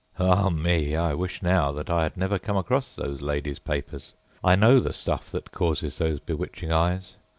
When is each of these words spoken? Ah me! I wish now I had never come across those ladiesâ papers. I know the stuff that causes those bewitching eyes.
Ah 0.17 0.49
me! 0.49 0.95
I 0.95 1.13
wish 1.13 1.43
now 1.43 1.71
I 1.87 2.01
had 2.01 2.17
never 2.17 2.39
come 2.39 2.57
across 2.57 2.95
those 2.95 3.21
ladiesâ 3.21 3.63
papers. 3.63 4.13
I 4.43 4.55
know 4.55 4.79
the 4.79 4.93
stuff 4.93 5.29
that 5.29 5.51
causes 5.51 5.99
those 5.99 6.19
bewitching 6.19 6.71
eyes. 6.71 7.17